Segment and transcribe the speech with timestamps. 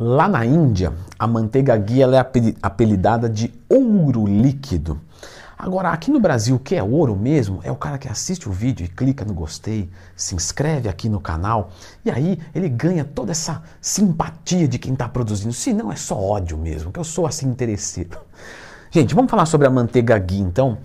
[0.00, 5.00] Lá na Índia, a manteiga ghee é apelidada de ouro líquido.
[5.58, 8.52] Agora, aqui no Brasil, o que é ouro mesmo é o cara que assiste o
[8.52, 11.70] vídeo e clica no gostei, se inscreve aqui no canal
[12.04, 15.52] e aí ele ganha toda essa simpatia de quem está produzindo.
[15.52, 18.18] Se não, é só ódio mesmo, que eu sou assim interessado.
[18.92, 20.78] Gente, vamos falar sobre a manteiga ghee então,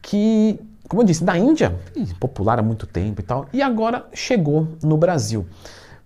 [0.00, 1.76] que, como eu disse, da Índia,
[2.20, 5.48] popular há muito tempo e tal, e agora chegou no Brasil.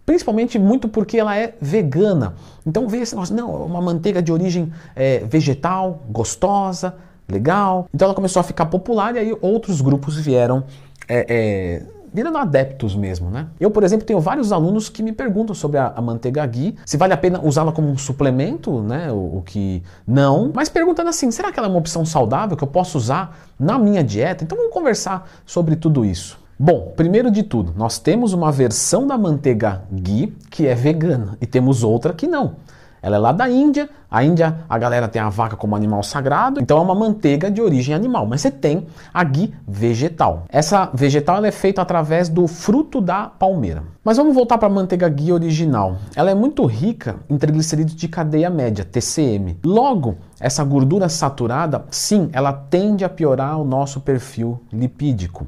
[0.07, 2.37] Principalmente muito porque ela é vegana.
[2.65, 6.95] Então vê esse negócio, não, é uma manteiga de origem é, vegetal, gostosa,
[7.29, 7.89] legal.
[7.93, 10.63] Então ela começou a ficar popular e aí outros grupos vieram
[11.09, 11.83] é, é,
[12.17, 13.49] virando adeptos mesmo, né?
[13.59, 16.97] Eu, por exemplo, tenho vários alunos que me perguntam sobre a, a manteiga ghee, se
[16.97, 19.11] vale a pena usá-la como um suplemento, né?
[19.13, 22.65] O, o, que não, mas perguntando assim, será que ela é uma opção saudável que
[22.65, 24.45] eu posso usar na minha dieta?
[24.45, 26.39] Então vamos conversar sobre tudo isso.
[26.59, 31.45] Bom, primeiro de tudo, nós temos uma versão da manteiga ghee que é vegana e
[31.45, 32.55] temos outra que não.
[33.03, 33.91] Ela é lá da Índia.
[34.11, 37.61] A Índia, a galera tem a vaca como animal sagrado, então é uma manteiga de
[37.61, 38.27] origem animal.
[38.27, 40.45] Mas você tem a ghee vegetal.
[40.49, 43.83] Essa vegetal é feita através do fruto da palmeira.
[44.03, 45.99] Mas vamos voltar para a manteiga ghee original.
[46.17, 49.59] Ela é muito rica em triglicerídeos de cadeia média, TCM.
[49.65, 55.47] Logo, essa gordura saturada, sim, ela tende a piorar o nosso perfil lipídico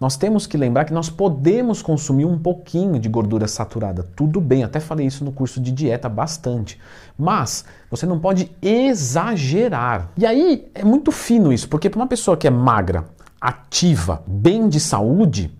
[0.00, 4.02] nós temos que lembrar que nós podemos consumir um pouquinho de gordura saturada.
[4.16, 6.80] Tudo bem, até falei isso no curso de dieta bastante.
[7.18, 10.08] Mas você não pode exagerar.
[10.16, 13.04] E aí é muito fino isso, porque para uma pessoa que é magra,
[13.38, 15.54] ativa, bem de saúde,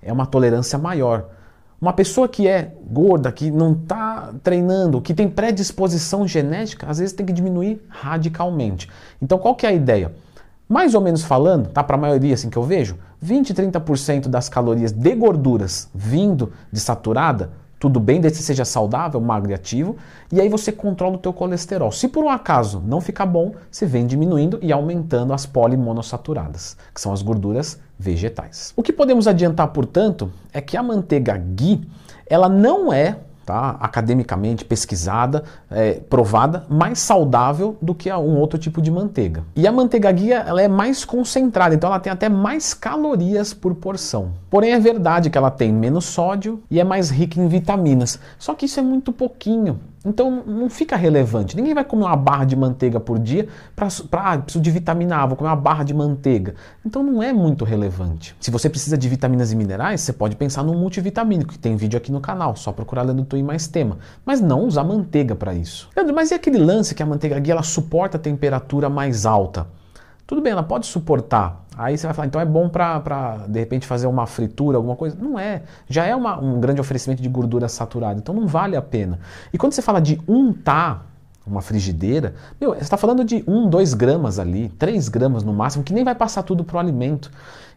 [0.00, 1.28] é uma tolerância maior.
[1.80, 7.14] Uma pessoa que é gorda, que não está treinando, que tem predisposição genética, às vezes
[7.14, 8.88] tem que diminuir radicalmente.
[9.20, 10.12] Então qual que é a ideia?
[10.68, 11.82] Mais ou menos falando, tá?
[11.82, 16.80] Para a maioria assim que eu vejo, 20, 30% das calorias de gorduras vindo de
[16.80, 17.50] saturada,
[17.80, 19.96] tudo bem, desde que seja saudável, magro e ativo,
[20.30, 21.90] e aí você controla o teu colesterol.
[21.90, 27.00] Se por um acaso não ficar bom, você vem diminuindo e aumentando as polimonossaturadas, que
[27.00, 28.74] são as gorduras vegetais.
[28.76, 31.80] O que podemos adiantar, portanto, é que a manteiga ghee,
[32.26, 33.16] ela não é
[33.50, 33.76] tá?
[33.80, 39.42] academicamente pesquisada, é, provada, mais saudável do que um outro tipo de manteiga.
[39.56, 43.74] E a manteiga guia ela é mais concentrada, então ela tem até mais calorias por
[43.74, 44.32] porção.
[44.48, 48.20] Porém é verdade que ela tem menos sódio e é mais rica em vitaminas.
[48.38, 49.80] Só que isso é muito pouquinho.
[50.04, 51.54] Então não fica relevante.
[51.56, 55.26] Ninguém vai comer uma barra de manteiga por dia para ah, preciso de vitamina A,
[55.26, 56.54] vou comer uma barra de manteiga.
[56.84, 58.34] Então não é muito relevante.
[58.40, 61.98] Se você precisa de vitaminas e minerais, você pode pensar no multivitamínico, que tem vídeo
[61.98, 63.98] aqui no canal, só procurar lendo e mais tema.
[64.24, 65.88] Mas não usar manteiga para isso.
[65.94, 69.66] Leandro, mas e aquele lance que a manteiga guia ela suporta a temperatura mais alta?
[70.26, 71.66] Tudo bem, ela pode suportar.
[71.80, 75.16] Aí você vai falar, então é bom para de repente fazer uma fritura, alguma coisa.
[75.18, 75.62] Não é.
[75.88, 79.18] Já é uma, um grande oferecimento de gordura saturada, então não vale a pena.
[79.50, 81.06] E quando você fala de untar
[81.46, 85.82] uma frigideira, meu, você está falando de 1, 2 gramas ali, 3 gramas no máximo,
[85.82, 87.30] que nem vai passar tudo para o alimento.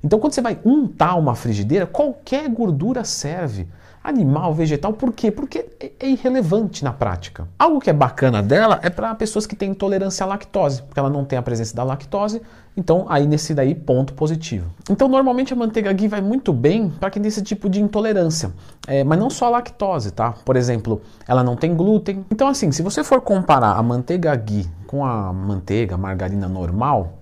[0.03, 3.69] Então quando você vai untar uma frigideira, qualquer gordura serve
[4.03, 5.31] animal, vegetal, por quê?
[5.31, 7.47] Porque é, é irrelevante na prática.
[7.57, 11.09] Algo que é bacana dela é para pessoas que têm intolerância à lactose, porque ela
[11.09, 12.41] não tem a presença da lactose,
[12.75, 14.69] então aí nesse daí ponto positivo.
[14.89, 18.51] Então normalmente a manteiga ghee vai muito bem para quem tem esse tipo de intolerância,
[18.85, 20.33] é, mas não só a lactose, tá?
[20.43, 22.25] Por exemplo, ela não tem glúten.
[22.29, 27.19] Então assim, se você for comparar a manteiga ghee com a manteiga, margarina normal,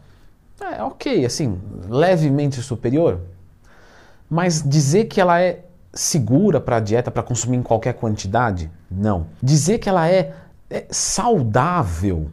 [0.59, 1.59] é ok, assim,
[1.89, 3.19] levemente superior,
[4.29, 8.71] mas dizer que ela é segura para a dieta para consumir em qualquer quantidade?
[8.89, 9.27] Não.
[9.41, 10.33] Dizer que ela é,
[10.69, 12.31] é saudável.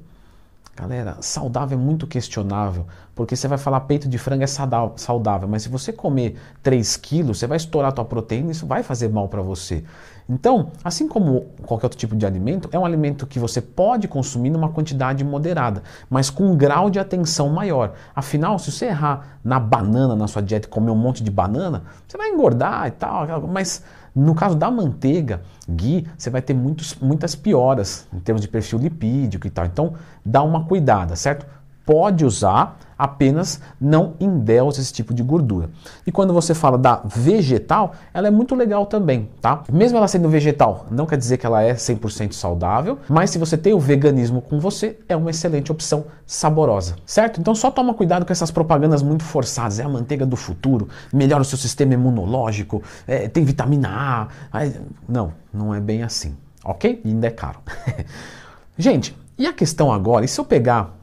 [0.79, 5.65] Galera, saudável é muito questionável, porque você vai falar peito de frango é saudável, mas
[5.65, 9.09] se você comer 3 quilos, você vai estourar a tua proteína e isso vai fazer
[9.09, 9.83] mal para você.
[10.29, 14.51] Então, assim como qualquer outro tipo de alimento, é um alimento que você pode consumir
[14.51, 17.95] numa quantidade moderada, mas com um grau de atenção maior.
[18.15, 21.83] Afinal, se você errar na banana na sua dieta e comer um monte de banana,
[22.07, 23.83] você vai engordar e tal, mas
[24.19, 28.81] no caso da manteiga, ghee, você vai ter muitos, muitas pioras em termos de perfil
[28.81, 29.65] lipídico e tal.
[29.67, 29.95] Então,
[30.25, 31.47] dá uma cuidada, certo?
[31.87, 35.71] Pode usar, apenas não endeusa esse tipo de gordura.
[36.07, 39.63] E quando você fala da vegetal, ela é muito legal também, tá?
[39.73, 43.57] Mesmo ela sendo vegetal, não quer dizer que ela é 100% saudável, mas se você
[43.57, 47.41] tem o veganismo com você, é uma excelente opção saborosa, certo?
[47.41, 51.43] Então só toma cuidado com essas propagandas muito forçadas, é a manteiga do futuro, melhora
[51.43, 54.61] o seu sistema imunológico, é, tem vitamina A.
[55.09, 57.01] Não, não é bem assim, ok?
[57.05, 57.61] E ainda é caro.
[58.77, 60.98] Gente, e a questão agora, e se eu pegar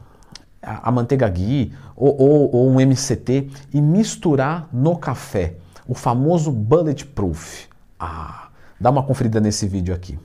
[0.66, 5.54] a, manteiga ghee ou, ou, ou um MCT e misturar no café,
[5.86, 7.68] o famoso bulletproof.
[7.98, 8.48] Ah,
[8.80, 10.18] dá uma conferida nesse vídeo aqui.